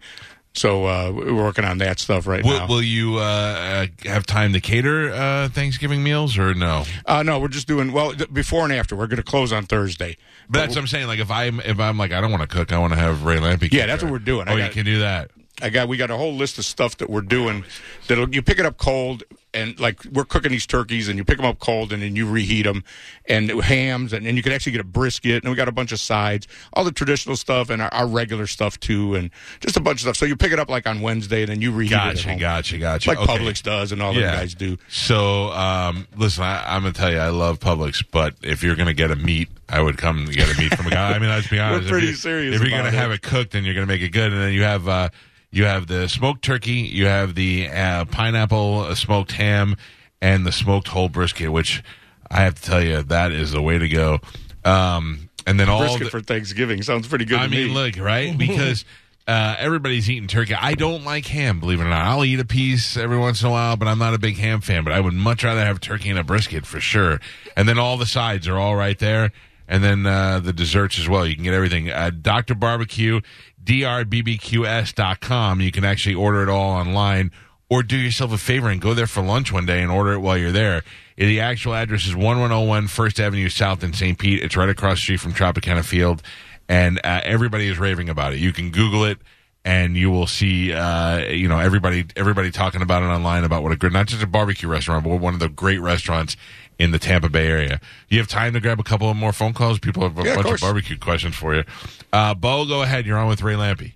[0.54, 2.66] So uh, we're working on that stuff right Will, now.
[2.66, 6.84] will you uh, uh, have time to cater uh, Thanksgiving meals or no?
[7.06, 8.94] uh, no, we're just doing well th- before and after.
[8.94, 10.18] We're going to close on Thursday.
[10.50, 11.06] But that's what I'm saying.
[11.06, 13.24] Like if I'm if I'm like I don't want to cook, I want to have
[13.24, 13.72] Ray Lampe.
[13.72, 14.46] Yeah, that's what we're doing.
[14.48, 15.30] Oh, I you can do that.
[15.60, 17.64] I got we got a whole list of stuff that we're doing.
[18.08, 19.22] That you pick it up cold
[19.54, 22.26] and like we're cooking these turkeys and you pick them up cold and then you
[22.28, 22.82] reheat them
[23.28, 25.92] and hams and, and you can actually get a brisket and we got a bunch
[25.92, 29.80] of sides, all the traditional stuff and our, our regular stuff too and just a
[29.80, 30.16] bunch of stuff.
[30.16, 31.96] So you pick it up like on Wednesday and then you reheat it.
[31.96, 33.10] Gotcha, gotcha, gotcha.
[33.10, 33.36] Like Okay.
[33.36, 34.78] Publix does and all the guys do.
[34.88, 38.94] So, um, listen, I, I'm gonna tell you, I love Publix, but if you're gonna
[38.94, 41.12] get a meat, I would come and get a meat from a guy.
[41.12, 41.88] I mean, let's be honest.
[41.90, 42.94] pretty if you- serious If you're gonna it.
[42.94, 45.08] have it cooked, and you're gonna make it good, and then you have uh,
[45.52, 49.76] you have the smoked turkey, you have the uh, pineapple uh, smoked ham,
[50.20, 51.82] and the smoked whole brisket, which
[52.30, 54.18] I have to tell you, that is the way to go.
[54.64, 57.74] Um, and then all Brisket the, for Thanksgiving sounds pretty good I to mean, me.
[57.74, 58.36] look, right?
[58.42, 58.84] Because
[59.26, 60.54] uh, everybody's eating turkey.
[60.54, 62.04] I don't like ham, believe it or not.
[62.04, 64.60] I'll eat a piece every once in a while, but I'm not a big ham
[64.60, 64.84] fan.
[64.84, 67.20] But I would much rather have turkey and a brisket for sure.
[67.56, 69.32] And then all the sides are all right there.
[69.68, 71.26] And then uh, the desserts as well.
[71.26, 71.88] You can get everything.
[71.90, 72.54] Uh, Dr.
[72.54, 73.20] Barbecue,
[73.64, 75.60] drbbqs.com.
[75.60, 77.30] You can actually order it all online
[77.72, 80.18] or do yourself a favor and go there for lunch one day and order it
[80.18, 80.82] while you're there.
[81.16, 84.18] The actual address is 1101 First Avenue South in St.
[84.18, 84.42] Pete.
[84.42, 86.22] It's right across the street from Tropicana Field,
[86.68, 88.40] and uh, everybody is raving about it.
[88.40, 89.18] You can Google it,
[89.64, 93.72] and you will see, uh, you know, everybody everybody talking about it online about what
[93.72, 96.36] a great, not just a barbecue restaurant, but one of the great restaurants
[96.78, 97.80] in the Tampa Bay area.
[98.08, 99.78] You have time to grab a couple of more phone calls.
[99.78, 100.60] People have a Yeah, bunch of course.
[100.60, 101.64] barbecue questions for you.
[102.12, 103.06] Uh, Bo, go ahead.
[103.06, 103.94] You're on with Ray Lampe.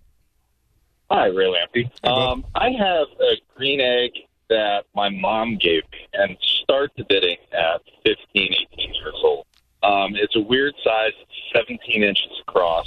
[1.11, 1.91] Hi, Ray Lampe.
[2.09, 4.11] Um, I have a green egg
[4.49, 9.47] that my mom gave me and start the bidding at 15, 18 years old.
[9.83, 11.33] Um, it's a weird size, it's
[11.69, 12.87] 17 inches across.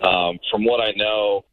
[0.00, 1.44] Um, from what I know,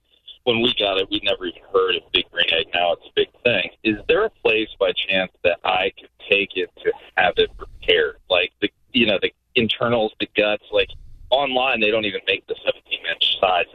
[0.43, 2.67] when we got it, we'd never even heard of big green egg.
[2.73, 3.69] Now it's a big thing.
[3.83, 8.17] Is there a place by chance that I could take it to have it repaired?
[8.29, 10.63] Like the, you know, the internals, the guts.
[10.71, 10.89] Like
[11.81, 13.65] they don't even make the 17 inch size.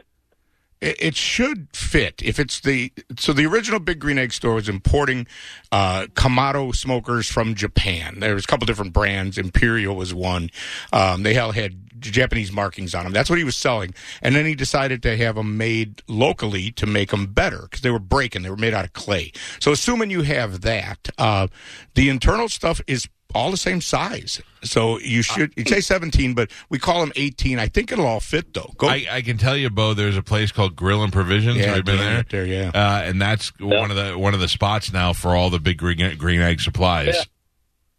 [0.81, 4.67] It, it should fit if it's the so the original Big Green Egg store was
[4.67, 5.27] importing
[5.71, 8.19] uh, Kamado smokers from Japan.
[8.19, 9.37] There was a couple different brands.
[9.37, 10.49] Imperial was one.
[10.91, 13.13] Um, they all had Japanese markings on them.
[13.13, 16.87] That's what he was selling, and then he decided to have them made locally to
[16.87, 18.41] make them better because they were breaking.
[18.41, 19.31] They were made out of clay.
[19.59, 21.47] So assuming you have that, uh,
[21.93, 24.41] the internal stuff is all the same size.
[24.63, 27.57] So you should you say 17, but we call them 18.
[27.59, 28.71] I think it'll all fit though.
[28.77, 29.93] Go I, I can tell you, Bo.
[29.93, 31.57] There's a place called Grill and Provisions.
[31.57, 32.19] Yeah, Have you been there?
[32.19, 32.69] it, there, yeah.
[32.73, 35.77] Uh, and that's one of the one of the spots now for all the big
[35.77, 37.15] green, green egg supplies.
[37.15, 37.23] Yeah.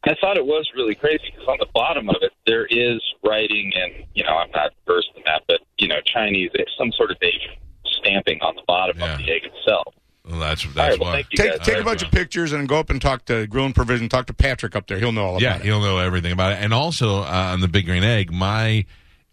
[0.05, 3.71] I thought it was really crazy because on the bottom of it there is writing,
[3.75, 7.11] and you know I'm not versed in that, but you know Chinese, there's some sort
[7.11, 9.12] of Asian stamping on the bottom Yeah.
[9.12, 9.95] of the egg itself.
[10.33, 11.16] Well, that's that's right, well, why.
[11.23, 11.66] thank Take, guys.
[11.66, 14.09] take a bunch of pictures and go up and talk to Grill and Provision.
[14.09, 14.99] Talk to Patrick up there.
[14.99, 15.64] He'll know all Yeah, about it.
[15.66, 16.59] he'll know everything about it.
[16.61, 18.87] And also uh, on the big green egg, my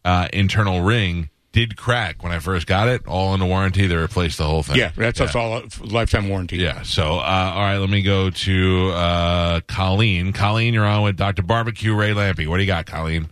[0.03, 3.07] uh, internal ring did crack when I first got it.
[3.07, 3.87] All in under warranty.
[3.87, 4.75] They replaced the whole thing.
[4.75, 6.57] Yeah, that's, that's all uh, lifetime warranty.
[6.57, 6.83] Yeah.
[6.83, 10.31] So, uh, all right, let me go to uh, Colleen.
[10.33, 11.41] Colleen, you're on with Dr.
[11.43, 12.45] Barbecue Ray Lampe.
[12.47, 13.29] What do you got, Colleen?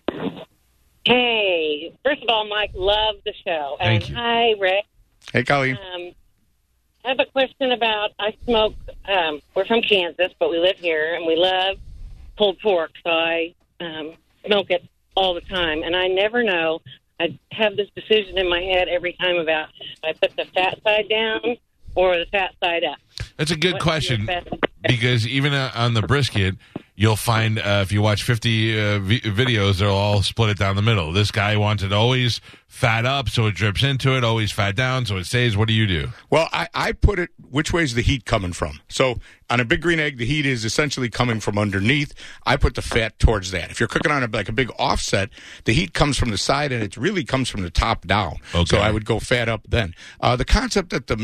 [1.06, 3.78] Hey, first of all, Mike, love the show.
[3.80, 4.16] Thank and you.
[4.16, 4.86] hi, Rick.
[5.32, 5.78] Hey, Colleen.
[5.96, 6.12] Um,
[7.06, 8.74] I have a question about I smoke.
[9.08, 11.78] Um, we're from Kansas, but we live here, and we love
[12.38, 14.14] pulled pork, so I um,
[14.46, 14.84] smoke it
[15.16, 15.84] all the time.
[15.84, 16.82] And I never know.
[17.20, 19.70] I have this decision in my head every time about
[20.04, 21.58] I put the fat side down
[21.96, 22.98] or the fat side up.
[23.38, 24.30] That's a good question
[24.88, 26.56] because even uh, on the brisket,
[26.96, 30.76] you'll find uh, if you watch 50 uh, v- videos, they'll all split it down
[30.76, 31.12] the middle.
[31.12, 35.06] This guy wants it always fat up so it drips into it, always fat down
[35.06, 35.56] so it stays.
[35.58, 36.10] What do you do?
[36.30, 38.80] Well, I, I put it which way is the heat coming from?
[38.90, 42.14] So on a big green egg, the heat is essentially coming from underneath.
[42.46, 43.72] I put the fat towards that.
[43.72, 45.30] If you're cooking on a, like a big offset,
[45.64, 48.36] the heat comes from the side and it really comes from the top down.
[48.54, 48.66] Okay.
[48.66, 49.96] So I would go fat up then.
[50.20, 51.16] Uh, the concept that the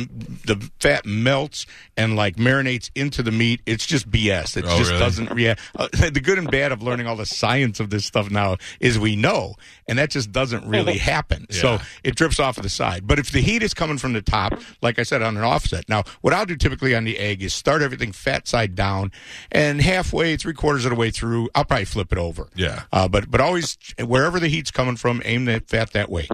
[0.45, 1.65] the fat melts
[1.97, 4.55] and like marinates into the meat, it's just BS.
[4.55, 4.99] It Oh, just really?
[5.03, 5.37] doesn't.
[5.37, 8.55] Yeah, uh, the good and bad of learning all the science of this stuff now
[8.79, 9.55] is we know,
[9.87, 11.32] and that just doesn't really happen.
[11.41, 11.55] Happen.
[11.55, 13.05] So it drips off of the side.
[13.07, 15.87] But if the heat is coming from the top, like I said, on an offset.
[15.89, 19.11] Now, what I'll do typically on the egg is start everything fat side down,
[19.51, 22.49] and halfway, three quarters of the way through, I'll probably flip it over.
[22.55, 22.83] Yeah.
[22.91, 26.27] Uh, but but always wherever the heat's coming from, aim that fat that way.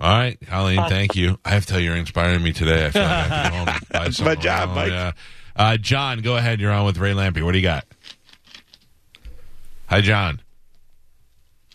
[0.00, 1.38] All right, Colleen, thank you.
[1.44, 2.86] I have to tell you, you're inspiring me today.
[2.86, 4.90] I feel like I have to go home That's my job, Oh, Mike.
[4.90, 5.12] Yeah.
[5.56, 6.60] Uh, John, go ahead.
[6.60, 7.42] You're on with Ray Lampe.
[7.42, 7.84] What do you got?
[9.86, 10.40] Hi, John.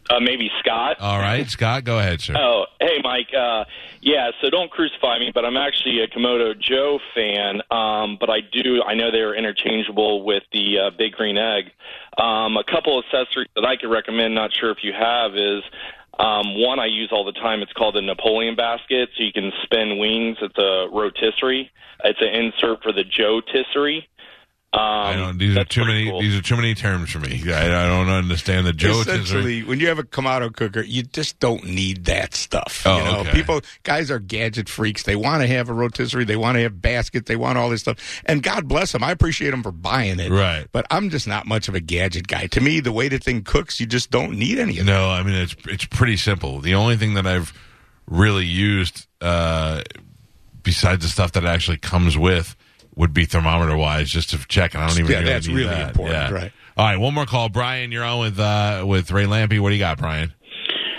[0.09, 0.97] Uh, maybe Scott.
[0.99, 2.35] All right, Scott, go ahead, sir.
[2.37, 3.33] Oh, hey, Mike.
[3.37, 3.65] Uh,
[4.01, 7.61] yeah, so don't crucify me, but I'm actually a Kamado Joe fan.
[7.71, 11.71] Um, but I do, I know they're interchangeable with the uh, Big Green Egg.
[12.17, 15.63] Um, a couple accessories that I could recommend, not sure if you have, is
[16.19, 17.61] um, one I use all the time.
[17.61, 20.37] It's called the Napoleon basket, so you can spin wings.
[20.41, 21.69] It's a rotisserie.
[22.03, 24.03] It's an insert for the JoeTisserie.
[24.73, 25.37] Um, I don't.
[25.37, 26.09] These are too many.
[26.09, 26.21] cool.
[26.21, 27.41] These are too many terms for me.
[27.51, 28.99] I, I don't understand the Joe.
[28.99, 32.83] Essentially, when you have a Kamado cooker, you just don't need that stuff.
[32.85, 33.31] Oh, you know, okay.
[33.31, 35.03] people, guys are gadget freaks.
[35.03, 36.25] They want to have a rotisserie.
[36.25, 37.29] They want to have baskets.
[37.29, 38.21] They want all this stuff.
[38.25, 39.05] And God bless them.
[39.05, 40.29] I appreciate them for buying it.
[40.29, 40.67] Right.
[40.73, 42.47] But I'm just not much of a gadget guy.
[42.47, 44.91] To me, the way the thing cooks, you just don't need any of it.
[44.91, 46.59] No, I mean it's it's pretty simple.
[46.59, 47.53] The only thing that I've
[48.05, 49.81] really used, uh,
[50.61, 52.55] besides the stuff that actually comes with,
[52.97, 54.73] would be thermometer wise, just to check.
[54.73, 55.11] And I don't even.
[55.11, 55.89] Yeah, really that's really that.
[55.91, 56.31] important, yeah.
[56.31, 56.51] right?
[56.75, 57.91] All right, one more call, Brian.
[57.91, 59.59] You're on with uh, with Ray Lampe.
[59.59, 60.33] What do you got, Brian?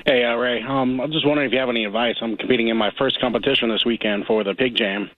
[0.06, 0.62] Hey, uh, Ray.
[0.62, 2.16] Um, I'm just wondering if you have any advice.
[2.22, 5.10] I'm competing in my first competition this weekend for the Pig Jam,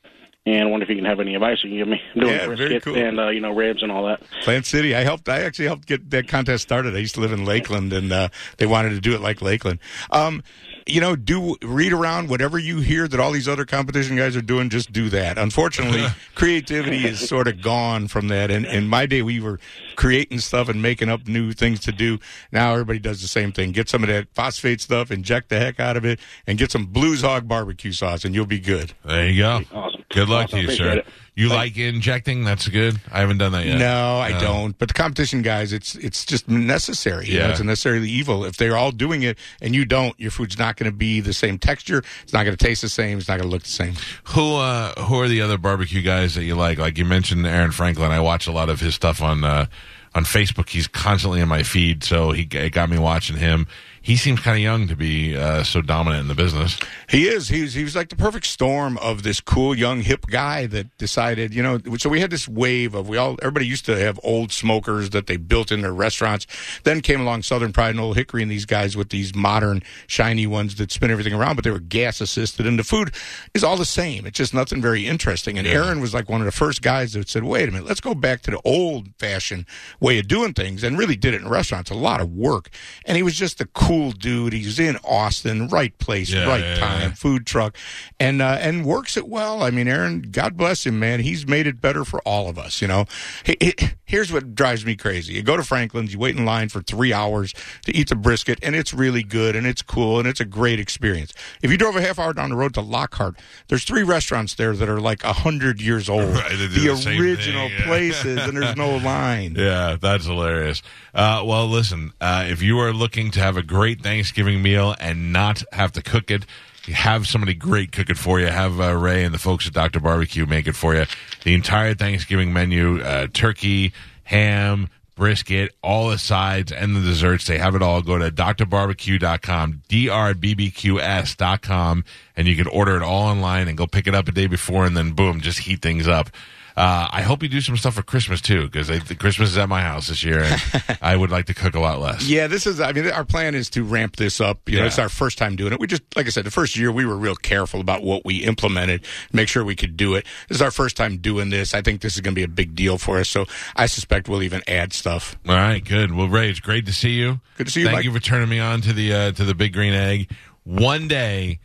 [0.47, 2.01] and I wonder if you can have any advice you can give me.
[2.15, 2.97] I'm doing Yeah, very brisket cool.
[2.97, 4.21] and uh, you know ribs and all that.
[4.43, 4.95] Plant City.
[4.95, 5.29] I helped.
[5.29, 6.95] I actually helped get that contest started.
[6.97, 9.79] I used to live in Lakeland, and uh, they wanted to do it like Lakeland.
[10.11, 10.43] Um,
[10.91, 14.43] you know, do read around whatever you hear that all these other competition guys are
[14.43, 14.69] doing.
[14.69, 15.39] Just do that.
[15.39, 18.51] Unfortunately, creativity is sort of gone from that.
[18.51, 19.59] And in my day, we were
[19.97, 22.19] creating stuff and making up new things to do.
[22.53, 23.73] Now everybody does the same thing.
[23.73, 26.87] Get some of that phosphate stuff, inject the heck out of it, and get some
[26.87, 28.93] Blues Hog barbecue sauce, and you'll be good.
[29.05, 29.61] There you go.
[29.73, 30.00] Awesome.
[30.11, 30.99] Good luck to you, sir.
[30.99, 31.07] it.
[31.37, 32.45] You like injecting?
[32.45, 33.01] That's good.
[33.11, 33.79] I haven't done that yet.
[33.79, 34.77] No, I don't.
[34.77, 37.27] But the competition guys, it's it's just necessary.
[37.29, 37.51] You know, Yeah.
[37.53, 38.45] it's necessarily evil.
[38.45, 41.33] If they're all doing it and you don't, your food's not going to be the
[41.33, 42.03] same texture.
[42.25, 43.19] It's not going to taste the same.
[43.19, 43.95] It's not going to look the same.
[44.25, 46.79] Who uh, who are the other barbecue guys that you like?
[46.79, 48.11] Like you mentioned, Aaron Franklin.
[48.11, 49.67] I watch a lot of his stuff on uh,
[50.15, 50.69] on Facebook.
[50.69, 53.67] He's constantly in my feed, so he it got me watching him.
[54.03, 56.79] He seems kind of young to be uh, so dominant in the business.
[57.09, 57.49] He is.
[57.49, 60.97] He was, he was like the perfect storm of this cool, young, hip guy that
[60.97, 61.79] decided, you know.
[61.99, 63.37] So we had this wave of we all.
[63.43, 66.47] Everybody used to have old smokers that they built in their restaurants.
[66.85, 70.47] Then came along Southern Pride and Old Hickory and these guys with these modern, shiny
[70.47, 73.13] ones that spin everything around, but they were gas assisted, and the food
[73.53, 74.25] is all the same.
[74.25, 75.59] It's just nothing very interesting.
[75.59, 78.01] And Aaron was like one of the first guys that said, "Wait a minute, let's
[78.01, 79.67] go back to the old fashioned
[80.01, 81.91] way of doing things," and really did it in restaurants.
[81.91, 82.71] A lot of work,
[83.05, 84.53] and he was just a cool dude.
[84.53, 87.15] He's in Austin, right place, Yeah, right yeah, time yeah.
[87.15, 87.77] food truck,
[88.21, 89.63] and uh, and works it well.
[89.63, 91.21] I mean, Aaron, God bless him, man.
[91.21, 92.81] He's made it better for all of us.
[92.81, 93.07] You know,
[93.45, 93.75] He- he-
[94.05, 97.13] here's what drives me crazy: you go to Franklin's, you wait in line for three
[97.13, 97.53] hours
[97.87, 100.79] to eat the brisket, and it's really good, and it's cool, and it's a great
[100.79, 101.33] experience.
[101.63, 103.37] If you drove a half hour down the road to Lockhart,
[103.69, 107.69] there's three restaurants there that are like a hundred years old, Right, the the original
[107.69, 109.55] thing, places, and there's no line.
[109.59, 110.83] Yeah, that's hilarious.
[111.13, 115.33] Uh, well, listen, uh, if you are looking to have a great Thanksgiving meal and
[115.33, 116.45] not have to cook it,
[116.93, 118.47] have somebody great cook it for you.
[118.47, 120.01] Have uh, Ray and the folks at Dr.
[120.01, 121.07] Barbecue make it for you.
[121.45, 127.47] The entire Thanksgiving menu, uh, turkey, ham, brisket, all the sides and the desserts.
[127.47, 128.03] They have it all.
[128.03, 132.05] Go to drbarbecue.com, D-R-B-B-Q-S.com,
[132.37, 134.85] and you can order it all online and go pick it up a day before
[134.85, 136.29] and then boom, just heat things up.
[136.77, 139.83] Uh, I hope you do some stuff for Christmas too, because Christmas is at my
[139.83, 142.27] house this year, and I would like to cook a lot less.
[142.29, 142.81] Yeah, this is.
[142.81, 144.69] I mean, our plan is to ramp this up.
[144.69, 144.87] You know, Yeah.
[144.89, 145.81] it's our first time doing it.
[145.81, 148.39] We just, like I said, the first year we were real careful about what we
[148.45, 150.25] implemented, make sure we could do it.
[150.49, 151.75] This is our first time doing this.
[151.75, 153.29] I think this is going to be a big deal for us.
[153.29, 155.37] So I suspect we'll even add stuff.
[155.49, 156.15] All right, good.
[156.15, 157.41] Well, Ray, it's great to see you.
[157.57, 158.05] Good to see you, Thank Mike.
[158.05, 160.31] you for turning me on to the uh, to the Big Green Egg.
[160.65, 161.59] One day,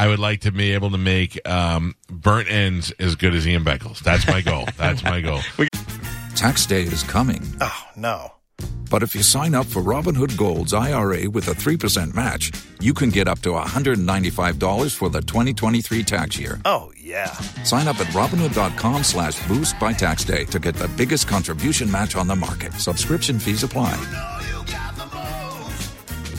[0.00, 3.66] I would like to be able to make um, burnt ends as good as Ian
[3.66, 3.98] Beckles.
[3.98, 4.66] That's my goal.
[4.78, 5.40] That's my goal.
[6.34, 7.42] Tax day is coming.
[7.60, 8.32] Oh, no.
[8.90, 13.10] But if you sign up for Robinhood Gold's IRA with a 3% match, you can
[13.10, 16.58] get up to $195 for the 2023 tax year.
[16.64, 17.32] Oh, yeah.
[17.64, 22.16] Sign up at Robinhood.com slash boost by tax day to get the biggest contribution match
[22.16, 22.72] on the market.
[22.72, 23.92] Subscription fees apply.